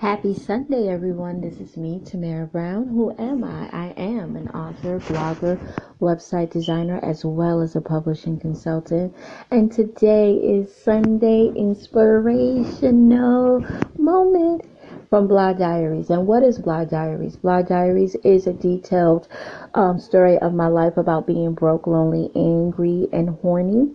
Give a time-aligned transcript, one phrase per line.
[0.00, 1.40] Happy Sunday, everyone.
[1.40, 2.86] This is me, Tamara Brown.
[2.86, 3.70] Who am I?
[3.72, 5.58] I am an author, blogger,
[6.02, 9.14] website designer, as well as a publishing consultant.
[9.50, 13.64] And today is Sunday Inspirational
[13.96, 14.66] Moment
[15.08, 16.10] from Blah Diaries.
[16.10, 17.36] And what is Blah Diaries?
[17.36, 19.28] Blah Diaries is a detailed
[19.72, 23.92] um, story of my life about being broke, lonely, angry, and horny,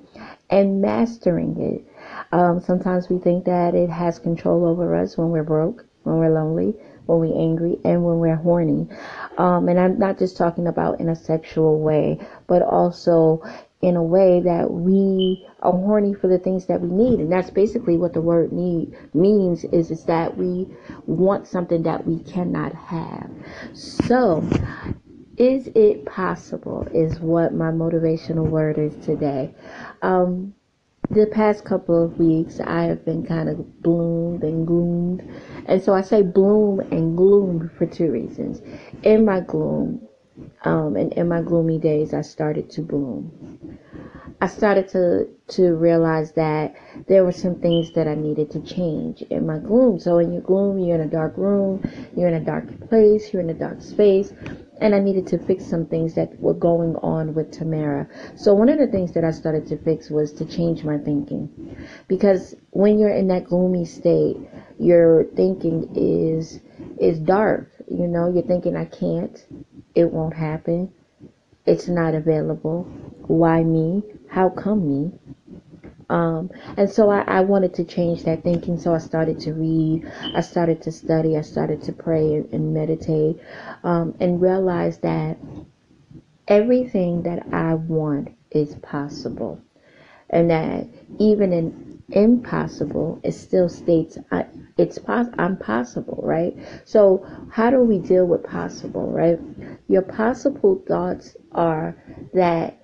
[0.50, 1.86] and mastering it.
[2.32, 6.34] Um, sometimes we think that it has control over us when we're broke when we're
[6.34, 6.74] lonely,
[7.06, 8.88] when we're angry, and when we're horny.
[9.38, 13.44] Um, and I'm not just talking about in a sexual way, but also
[13.82, 17.20] in a way that we are horny for the things that we need.
[17.20, 20.68] And that's basically what the word need means is, is that we
[21.08, 23.30] want something that we cannot have.
[23.74, 24.48] So,
[25.38, 29.56] is it possible is what my motivational word is today.
[30.04, 30.54] Um,
[31.14, 35.22] the past couple of weeks, I have been kind of bloomed and gloomed.
[35.68, 38.62] And so I say bloom and gloom for two reasons.
[39.04, 40.08] In my gloom,
[40.64, 43.32] um, and in my gloomy days, I started to bloom.
[44.42, 46.76] I started to to realize that
[47.08, 50.00] there were some things that I needed to change in my gloom.
[50.00, 51.84] So in your gloom, you're in a dark room,
[52.18, 54.34] you're in a dark place, you're in a dark space,
[54.82, 58.08] and I needed to fix some things that were going on with Tamara.
[58.36, 61.78] So one of the things that I started to fix was to change my thinking.
[62.08, 64.38] Because when you're in that gloomy state,
[64.80, 66.60] your thinking is
[67.00, 67.72] is dark.
[67.88, 69.38] You know, you're thinking I can't,
[69.94, 70.92] it won't happen,
[71.66, 72.84] it's not available.
[73.28, 74.04] Why me?
[74.30, 75.31] How come me?
[76.12, 78.78] Um, and so I, I, wanted to change that thinking.
[78.78, 82.74] So I started to read, I started to study, I started to pray and, and
[82.74, 83.40] meditate,
[83.86, 85.38] um, and realize that
[86.50, 89.62] everything that I want is possible.
[90.30, 96.54] And that even in impossible, it still states I, it's pos- I'm possible, right?
[96.84, 99.40] So how do we deal with possible, right?
[99.88, 101.96] Your possible thoughts are
[102.34, 102.81] that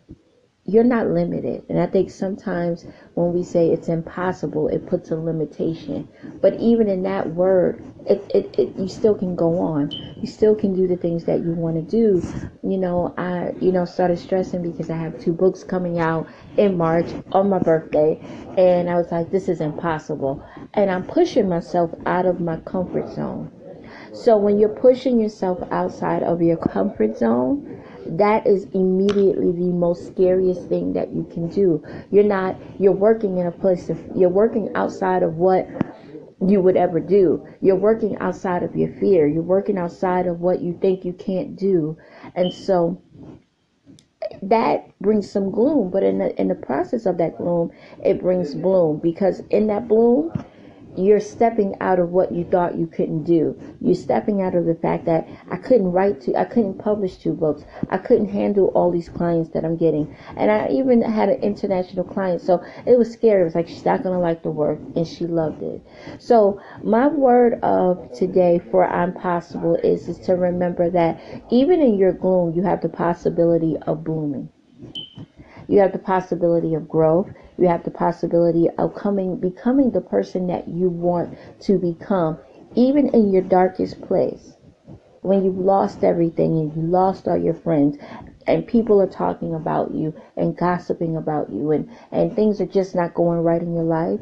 [0.67, 1.63] you're not limited.
[1.69, 6.09] And I think sometimes when we say it's impossible, it puts a limitation.
[6.41, 9.91] But even in that word, it, it, it you still can go on.
[10.21, 12.21] You still can do the things that you want to do.
[12.63, 16.77] You know, I you know started stressing because I have two books coming out in
[16.77, 18.19] March on my birthday,
[18.57, 20.43] and I was like, this is impossible.
[20.73, 23.51] And I'm pushing myself out of my comfort zone.
[24.13, 27.81] So when you're pushing yourself outside of your comfort zone,
[28.11, 31.83] that is immediately the most scariest thing that you can do.
[32.11, 35.67] You're not, you're working in a place of, you're working outside of what
[36.45, 37.45] you would ever do.
[37.61, 39.27] You're working outside of your fear.
[39.27, 41.97] You're working outside of what you think you can't do.
[42.35, 43.01] And so
[44.41, 47.71] that brings some gloom, but in the in the process of that gloom,
[48.03, 50.31] it brings bloom because in that bloom,
[50.97, 53.59] you're stepping out of what you thought you couldn't do.
[53.79, 57.33] You're stepping out of the fact that I couldn't write to, I couldn't publish two
[57.33, 57.63] books.
[57.89, 60.15] I couldn't handle all these clients that I'm getting.
[60.35, 62.41] And I even had an international client.
[62.41, 63.41] So it was scary.
[63.41, 64.79] It was like, she's not going to like the work.
[64.95, 65.81] And she loved it.
[66.19, 71.21] So my word of today for I'm possible is, is to remember that
[71.51, 74.49] even in your gloom, you have the possibility of blooming.
[75.67, 77.29] You have the possibility of growth.
[77.57, 82.37] You have the possibility of coming, becoming the person that you want to become,
[82.75, 84.53] even in your darkest place.
[85.21, 87.97] When you've lost everything and you lost all your friends
[88.45, 92.95] and people are talking about you and gossiping about you and, and things are just
[92.95, 94.19] not going right in your life,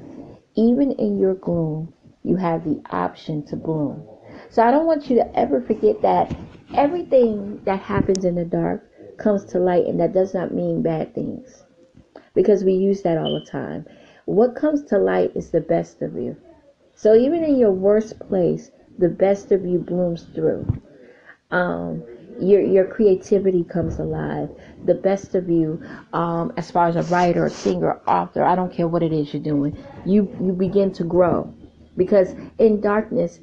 [0.56, 1.94] even in your gloom,
[2.24, 4.02] you have the option to bloom.
[4.50, 6.36] So I don't want you to ever forget that
[6.74, 11.14] everything that happens in the dark comes to light, and that does not mean bad
[11.14, 11.65] things
[12.34, 13.86] because we use that all the time.
[14.26, 16.36] What comes to light is the best of you.
[16.96, 20.66] So even in your worst place, the best of you blooms through.
[21.52, 22.04] Um,
[22.40, 24.50] your your creativity comes alive.
[24.86, 25.82] The best of you,
[26.14, 29.34] um, as far as a writer, a singer, author, I don't care what it is
[29.34, 31.54] you're doing, you you begin to grow,
[31.96, 33.40] because in darkness,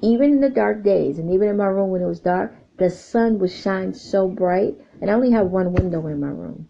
[0.00, 2.88] even in the dark days, and even in my room when it was dark, the
[2.90, 6.68] sun would shine so bright and I only have one window in my room.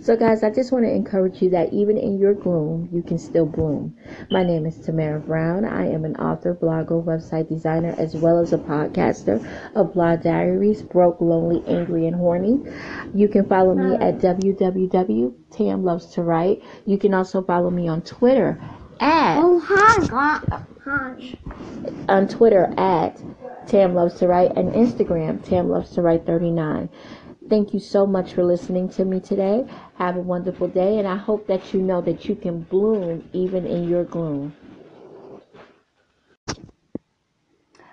[0.00, 3.18] So guys, I just want to encourage you that even in your gloom, you can
[3.18, 3.96] still bloom.
[4.30, 5.64] My name is Tamara Brown.
[5.64, 9.42] I am an author, blogger, website designer, as well as a podcaster
[9.74, 12.60] of Blah Diaries, Broke, Lonely, Angry, and Horny.
[13.14, 18.60] You can follow me at www.tamlovesto You can also follow me on Twitter
[19.00, 20.66] at oh, hi, God.
[20.84, 21.34] Hi.
[22.08, 23.20] on Twitter at
[23.68, 26.88] Tam Loves to Write, and Instagram, Tam Loves to Write 39.
[27.48, 29.66] Thank you so much for listening to me today.
[29.96, 33.66] Have a wonderful day, and I hope that you know that you can bloom even
[33.66, 34.54] in your gloom.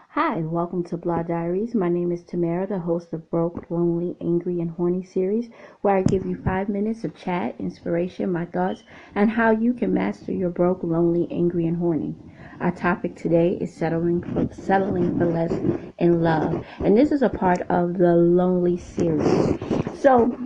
[0.09, 1.73] Hi, welcome to Blah Diaries.
[1.75, 5.49] My name is Tamara, the host of Broke, Lonely, Angry, and Horny series,
[5.81, 9.93] where I give you five minutes of chat, inspiration, my thoughts, and how you can
[9.93, 12.15] master your broke, lonely, angry, and horny.
[12.61, 15.51] Our topic today is settling for settling for less
[15.99, 19.59] in love, and this is a part of the Lonely series.
[19.99, 20.37] So,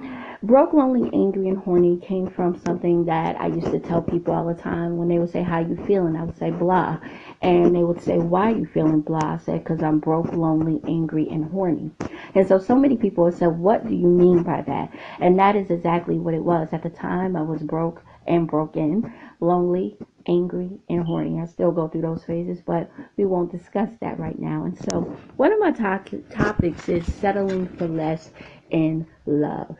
[0.41, 4.47] broke, lonely, angry, and horny came from something that I used to tell people all
[4.47, 6.97] the time when they would say, "How you feeling?" I would say, "Blah,"
[7.43, 10.81] and they would say, "Why are you feeling blah?" I said, "Because I'm broke, lonely,
[10.87, 11.91] angry, and horny."
[12.33, 14.89] And so, so many people say, "What do you mean by that?"
[15.19, 16.69] And that is exactly what it was.
[16.71, 19.97] At the time, I was broke and broken, lonely,
[20.27, 21.41] angry, and horny.
[21.41, 24.65] I still go through those phases, but we won't discuss that right now.
[24.65, 25.01] And so,
[25.37, 28.31] one of my to- topics is settling for less
[28.71, 29.77] in love.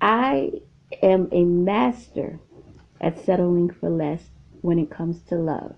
[0.00, 0.52] I
[1.02, 2.40] am a master
[3.00, 4.30] at settling for less
[4.62, 5.76] when it comes to love.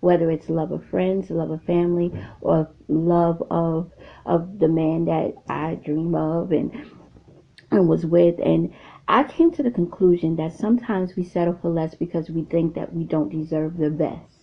[0.00, 2.12] Whether it's love of friends, love of family,
[2.42, 3.90] or love of
[4.26, 6.72] of the man that I dream of and
[7.70, 8.72] and was with and
[9.06, 12.94] I came to the conclusion that sometimes we settle for less because we think that
[12.94, 14.38] we don't deserve the best.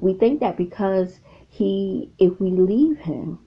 [0.00, 3.38] We think that because he if we leave him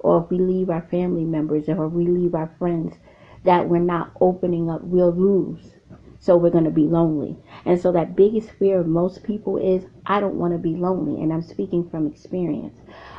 [0.00, 2.96] or if we leave our family members or we leave our friends
[3.44, 5.76] that we're not opening up, we'll lose.
[6.20, 7.36] So we're going to be lonely.
[7.64, 11.22] And so that biggest fear of most people is, I don't want to be lonely.
[11.22, 12.76] And I'm speaking from experience.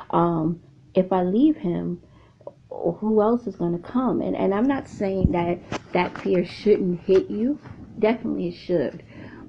[0.10, 0.62] Um,
[0.94, 2.02] if I leave him,
[3.00, 4.22] who else is going to come?
[4.22, 5.60] And, and I'm not saying that
[5.94, 7.60] that fear shouldn't hit you.
[8.00, 9.04] Definitely it should.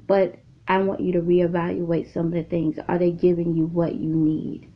[0.07, 0.37] But
[0.69, 2.79] I want you to reevaluate some of the things.
[2.89, 4.69] Are they giving you what you need?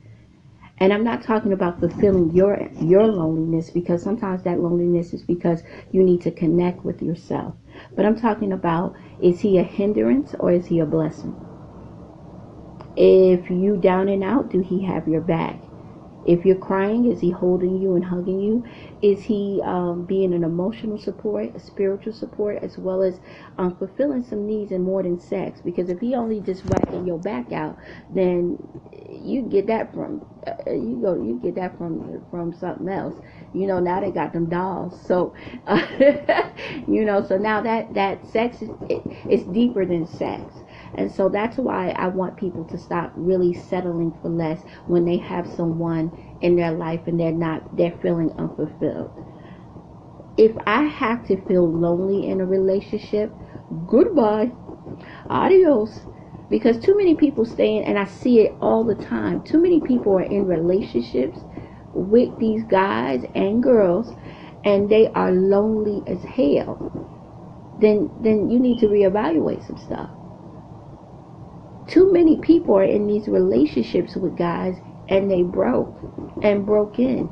[0.78, 5.62] And I'm not talking about fulfilling your your loneliness because sometimes that loneliness is because
[5.92, 7.54] you need to connect with yourself.
[7.96, 11.40] But I'm talking about is he a hindrance or is he a blessing?
[12.96, 15.63] If you down and out, do he have your back?
[16.24, 18.64] If you're crying, is he holding you and hugging you?
[19.02, 23.20] Is he um, being an emotional support, a spiritual support, as well as
[23.58, 25.60] um, fulfilling some needs and more than sex?
[25.60, 27.76] Because if he only just whacking your back out,
[28.10, 28.58] then
[29.08, 33.14] you get that from uh, you go you get that from from something else.
[33.52, 35.34] You know now they got them dolls, so
[35.66, 35.82] uh,
[36.86, 40.63] you know so now that that sex is it, it's deeper than sex.
[40.96, 45.18] And so that's why I want people to stop really settling for less when they
[45.18, 49.10] have someone in their life and they're not, they're feeling unfulfilled.
[50.36, 53.36] If I have to feel lonely in a relationship,
[53.86, 54.52] goodbye,
[55.28, 56.00] adios.
[56.50, 59.80] Because too many people stay in, and I see it all the time, too many
[59.80, 61.38] people are in relationships
[61.94, 64.12] with these guys and girls
[64.64, 66.78] and they are lonely as hell.
[67.78, 70.10] Then, then you need to reevaluate some stuff
[71.86, 74.76] too many people are in these relationships with guys
[75.08, 75.94] and they broke
[76.42, 77.28] and broke in.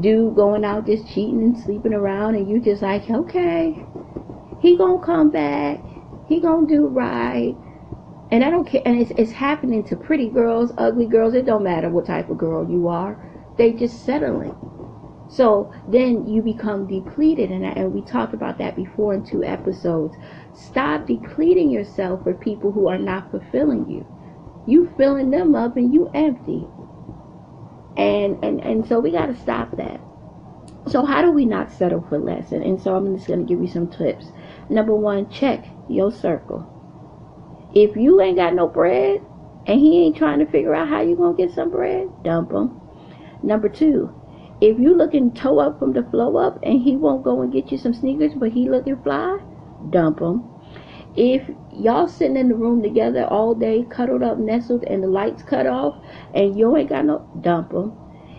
[0.00, 3.78] Dude going out just cheating and sleeping around and you just like, okay,
[4.60, 5.84] he gonna come back.
[6.28, 7.54] He gonna do right.
[8.30, 11.62] And I don't care and it's it's happening to pretty girls, ugly girls, it don't
[11.62, 13.16] matter what type of girl you are.
[13.56, 14.56] They just settling.
[15.28, 20.14] So then you become depleted, and, and we talked about that before in two episodes.
[20.52, 24.06] Stop depleting yourself for people who are not fulfilling you.
[24.66, 26.66] You filling them up and you empty.
[27.96, 30.00] And and and so we got to stop that.
[30.88, 32.52] So how do we not settle for less?
[32.52, 34.26] And, and so I'm just going to give you some tips.
[34.68, 36.70] Number one, check your circle.
[37.74, 39.22] If you ain't got no bread
[39.66, 42.52] and he ain't trying to figure out how you going to get some bread, dump
[42.52, 42.80] him.
[43.42, 44.14] Number two,
[44.64, 47.70] if you looking toe up from the flow up and he won't go and get
[47.70, 49.38] you some sneakers, but he looking fly,
[49.90, 50.42] dump him.
[51.14, 51.42] If
[51.74, 55.66] y'all sitting in the room together all day, cuddled up, nestled, and the lights cut
[55.66, 56.02] off,
[56.34, 57.92] and you ain't got no, dump him.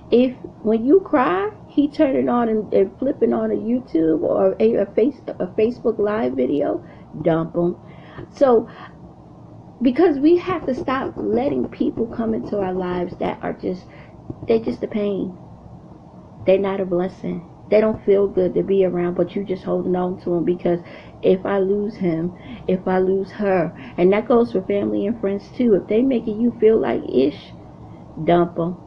[0.10, 4.76] If when you cry, he turning on and, and flipping on a YouTube or a,
[4.78, 6.84] a face a Facebook live video,
[7.22, 7.76] dump him.
[8.32, 8.68] So
[9.80, 13.86] because we have to stop letting people come into our lives that are just
[14.48, 15.38] they're just a pain
[16.46, 17.50] they're not a blessing.
[17.70, 20.80] They don't feel good to be around, but you just holding on to them because
[21.24, 22.38] if I lose him,
[22.68, 25.74] if I lose her, and that goes for family and friends too.
[25.74, 27.54] If they making you feel like ish,
[28.24, 28.78] dump them.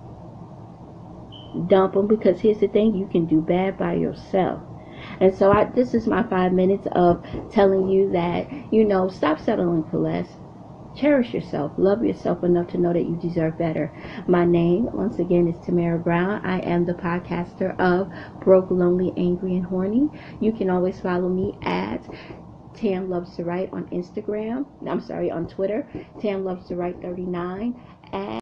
[1.67, 4.63] Dump them because here's the thing: you can do bad by yourself.
[5.21, 9.41] And so I, this is my five minutes of telling you that you know stop
[9.41, 10.29] settling for less.
[10.99, 11.71] Cherish yourself.
[11.77, 13.93] Love yourself enough to know that you deserve better.
[14.27, 16.45] My name, once again, is Tamara Brown.
[16.45, 18.11] I am the podcaster of
[18.43, 20.09] Broke, Lonely, Angry, and Horny.
[20.41, 22.03] You can always follow me at
[22.75, 24.67] Tam Loves to Write on Instagram.
[24.89, 25.87] I'm sorry, on Twitter.
[26.21, 27.81] Tam Loves to Write 39.